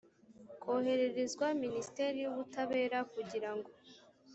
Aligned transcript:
kohererezwa 0.61 1.47
minisiteri 1.63 2.17
y 2.23 2.29
ubutabera 2.31 2.97
kugira 3.13 3.49
ngo 3.55 3.69